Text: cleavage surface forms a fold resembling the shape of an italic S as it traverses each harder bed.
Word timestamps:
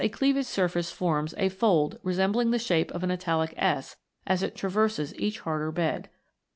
cleavage 0.11 0.47
surface 0.47 0.91
forms 0.91 1.35
a 1.37 1.47
fold 1.47 1.99
resembling 2.01 2.49
the 2.49 2.57
shape 2.57 2.89
of 2.89 3.03
an 3.03 3.11
italic 3.11 3.53
S 3.55 3.97
as 4.25 4.41
it 4.41 4.55
traverses 4.55 5.13
each 5.13 5.41
harder 5.41 5.71
bed. 5.71 6.09